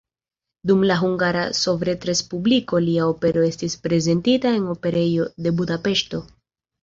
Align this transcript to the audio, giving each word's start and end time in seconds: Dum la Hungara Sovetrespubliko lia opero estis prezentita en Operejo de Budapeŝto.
Dum 0.69 0.79
la 0.91 0.95
Hungara 0.99 1.41
Sovetrespubliko 1.57 2.79
lia 2.87 3.05
opero 3.11 3.45
estis 3.49 3.77
prezentita 3.85 4.53
en 4.61 4.65
Operejo 4.75 5.27
de 5.49 5.53
Budapeŝto. 5.61 6.23